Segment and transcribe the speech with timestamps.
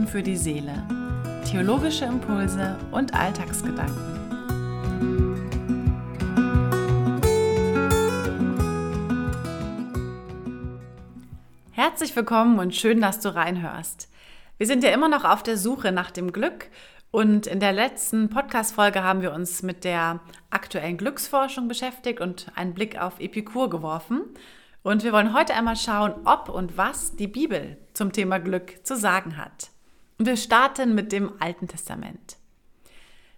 [0.00, 0.86] Frieden für die Seele.
[1.44, 3.96] Theologische Impulse und Alltagsgedanken.
[11.72, 14.08] Herzlich willkommen und schön, dass du reinhörst.
[14.58, 16.70] Wir sind ja immer noch auf der Suche nach dem Glück
[17.10, 20.20] und in der letzten Podcast-Folge haben wir uns mit der
[20.50, 24.22] aktuellen Glücksforschung beschäftigt und einen Blick auf Epikur geworfen.
[24.82, 28.96] Und wir wollen heute einmal schauen, ob und was die Bibel zum Thema Glück zu
[28.96, 29.69] sagen hat.
[30.20, 32.36] Und wir starten mit dem Alten Testament.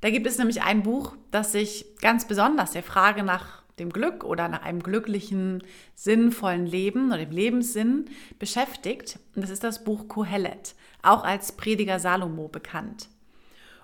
[0.00, 4.24] Da gibt es nämlich ein Buch, das sich ganz besonders der Frage nach dem Glück
[4.24, 5.62] oder nach einem glücklichen,
[5.94, 8.06] sinnvollen Leben oder dem Lebenssinn
[8.38, 9.18] beschäftigt.
[9.36, 13.10] Und das ist das Buch Kohelet, auch als Prediger Salomo bekannt.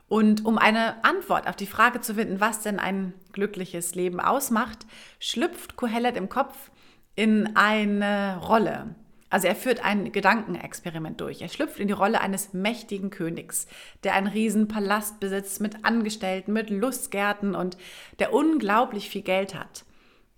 [0.09, 4.87] Und um eine Antwort auf die Frage zu finden, was denn ein glückliches Leben ausmacht,
[5.21, 6.71] schlüpft Kohelet im Kopf
[7.15, 8.95] in eine Rolle.
[9.37, 11.43] Also er führt ein Gedankenexperiment durch.
[11.43, 13.67] Er schlüpft in die Rolle eines mächtigen Königs,
[14.03, 17.77] der einen riesen Palast besitzt mit Angestellten, mit Lustgärten und
[18.19, 19.85] der unglaublich viel Geld hat.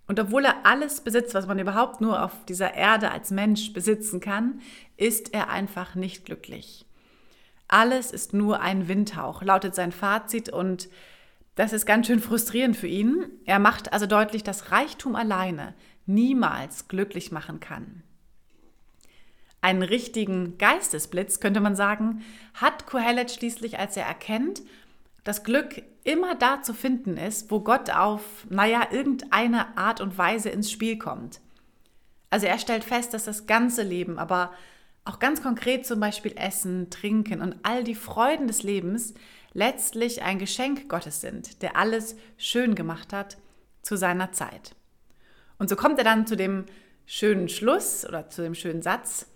[0.09, 4.19] Und obwohl er alles besitzt, was man überhaupt nur auf dieser Erde als Mensch besitzen
[4.19, 4.63] kann,
[4.97, 6.85] ist er einfach nicht glücklich.
[7.69, 10.89] Alles ist nur ein Windhauch, lautet sein Fazit und
[11.55, 13.27] das ist ganz schön frustrierend für ihn.
[13.45, 18.03] Er macht also deutlich, dass Reichtum alleine niemals glücklich machen kann.
[19.61, 24.63] Einen richtigen Geistesblitz, könnte man sagen, hat Kohelet schließlich, als er erkennt,
[25.25, 30.49] dass Glück immer da zu finden ist, wo Gott auf, naja, irgendeine Art und Weise
[30.49, 31.41] ins Spiel kommt.
[32.31, 34.53] Also er stellt fest, dass das ganze Leben, aber
[35.05, 39.15] auch ganz konkret zum Beispiel Essen, Trinken und all die Freuden des Lebens
[39.55, 43.39] letztlich ein Geschenk Gottes sind, der alles schön gemacht hat
[43.83, 44.75] zu seiner Zeit.
[45.59, 46.67] Und so kommt er dann zu dem
[47.07, 49.27] schönen Schluss oder zu dem schönen Satz,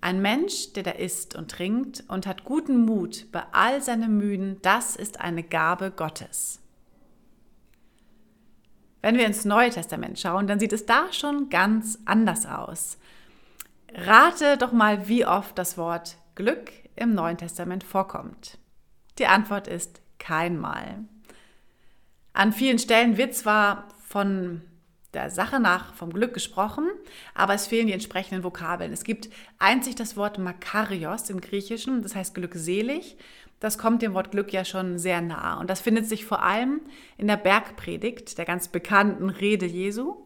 [0.00, 4.60] ein Mensch, der da isst und trinkt und hat guten Mut bei all seinen Mühen,
[4.62, 6.60] das ist eine Gabe Gottes.
[9.00, 12.96] Wenn wir ins Neue Testament schauen, dann sieht es da schon ganz anders aus.
[13.92, 18.58] Rate doch mal, wie oft das Wort Glück im Neuen Testament vorkommt.
[19.18, 21.04] Die Antwort ist keinmal.
[22.32, 24.62] An vielen Stellen wird zwar von
[25.14, 26.88] der Sache nach vom Glück gesprochen,
[27.34, 28.92] aber es fehlen die entsprechenden Vokabeln.
[28.92, 33.16] Es gibt einzig das Wort Makarios im Griechischen, das heißt glückselig.
[33.60, 35.58] Das kommt dem Wort Glück ja schon sehr nah.
[35.58, 36.80] Und das findet sich vor allem
[37.16, 40.16] in der Bergpredigt, der ganz bekannten Rede Jesu.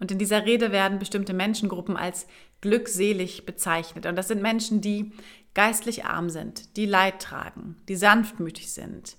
[0.00, 2.26] Und in dieser Rede werden bestimmte Menschengruppen als
[2.60, 4.06] glückselig bezeichnet.
[4.06, 5.12] Und das sind Menschen, die
[5.54, 9.16] geistlich arm sind, die Leid tragen, die sanftmütig sind,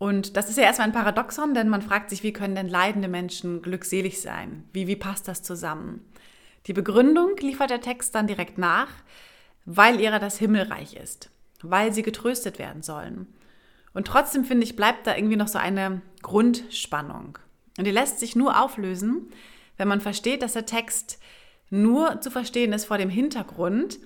[0.00, 3.06] und das ist ja erstmal ein Paradoxon, denn man fragt sich, wie können denn leidende
[3.06, 4.64] Menschen glückselig sein?
[4.72, 6.10] Wie, wie passt das zusammen?
[6.66, 8.88] Die Begründung liefert der Text dann direkt nach,
[9.66, 11.28] weil ihrer das Himmelreich ist,
[11.60, 13.26] weil sie getröstet werden sollen.
[13.92, 17.38] Und trotzdem finde ich, bleibt da irgendwie noch so eine Grundspannung.
[17.76, 19.30] Und die lässt sich nur auflösen,
[19.76, 21.18] wenn man versteht, dass der Text
[21.68, 23.98] nur zu verstehen ist vor dem Hintergrund,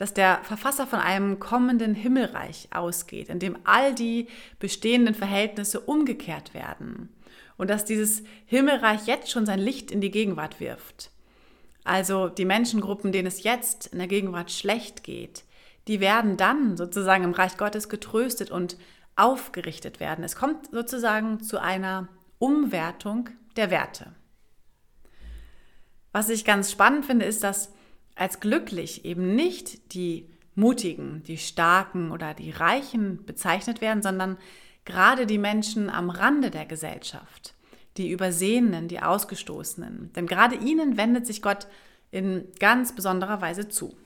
[0.00, 4.28] dass der Verfasser von einem kommenden Himmelreich ausgeht, in dem all die
[4.58, 7.10] bestehenden Verhältnisse umgekehrt werden
[7.58, 11.10] und dass dieses Himmelreich jetzt schon sein Licht in die Gegenwart wirft.
[11.84, 15.44] Also die Menschengruppen, denen es jetzt in der Gegenwart schlecht geht,
[15.86, 18.78] die werden dann sozusagen im Reich Gottes getröstet und
[19.16, 20.24] aufgerichtet werden.
[20.24, 22.08] Es kommt sozusagen zu einer
[22.38, 24.14] Umwertung der Werte.
[26.10, 27.70] Was ich ganz spannend finde, ist, dass
[28.20, 34.36] als glücklich eben nicht die Mutigen, die Starken oder die Reichen bezeichnet werden, sondern
[34.84, 37.54] gerade die Menschen am Rande der Gesellschaft,
[37.96, 40.12] die Übersehenen, die Ausgestoßenen.
[40.12, 41.66] Denn gerade ihnen wendet sich Gott
[42.10, 43.96] in ganz besonderer Weise zu.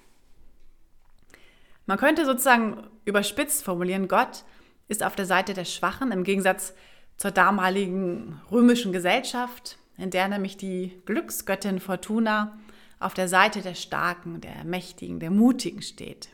[1.86, 4.44] Man könnte sozusagen überspitzt formulieren, Gott
[4.86, 6.72] ist auf der Seite der Schwachen im Gegensatz
[7.16, 12.56] zur damaligen römischen Gesellschaft, in der nämlich die Glücksgöttin Fortuna
[13.04, 16.30] auf der Seite der Starken, der Mächtigen, der Mutigen steht.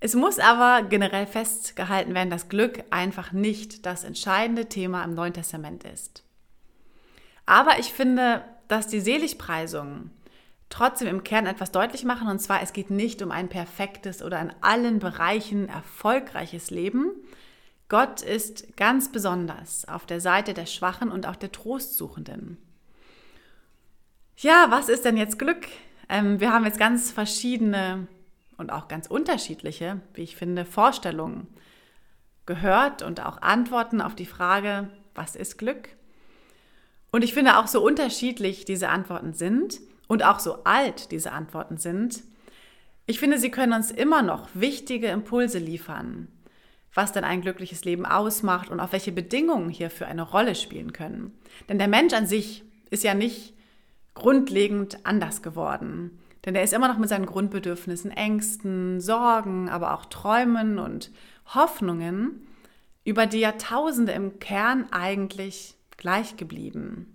[0.00, 5.32] Es muss aber generell festgehalten werden, dass Glück einfach nicht das entscheidende Thema im Neuen
[5.32, 6.24] Testament ist.
[7.46, 10.10] Aber ich finde, dass die Seligpreisungen
[10.68, 14.40] trotzdem im Kern etwas deutlich machen, und zwar es geht nicht um ein perfektes oder
[14.40, 17.12] in allen Bereichen erfolgreiches Leben.
[17.88, 22.58] Gott ist ganz besonders auf der Seite der Schwachen und auch der Trostsuchenden.
[24.38, 25.66] Ja, was ist denn jetzt Glück?
[26.08, 28.06] Ähm, wir haben jetzt ganz verschiedene
[28.58, 31.46] und auch ganz unterschiedliche, wie ich finde, Vorstellungen
[32.44, 35.88] gehört und auch Antworten auf die Frage, was ist Glück?
[37.10, 41.78] Und ich finde auch so unterschiedlich diese Antworten sind und auch so alt diese Antworten
[41.78, 42.22] sind,
[43.08, 46.26] Ich finde, sie können uns immer noch wichtige Impulse liefern,
[46.92, 51.32] was denn ein glückliches Leben ausmacht und auf welche Bedingungen hierfür eine Rolle spielen können.
[51.68, 53.54] Denn der Mensch an sich ist ja nicht
[54.16, 56.18] grundlegend anders geworden.
[56.44, 61.12] Denn er ist immer noch mit seinen Grundbedürfnissen, Ängsten, Sorgen, aber auch Träumen und
[61.54, 62.46] Hoffnungen
[63.04, 67.14] über die Jahrtausende im Kern eigentlich gleich geblieben.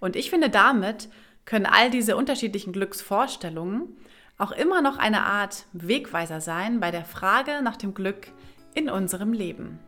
[0.00, 1.08] Und ich finde, damit
[1.44, 3.96] können all diese unterschiedlichen Glücksvorstellungen
[4.38, 8.28] auch immer noch eine Art Wegweiser sein bei der Frage nach dem Glück
[8.74, 9.78] in unserem Leben.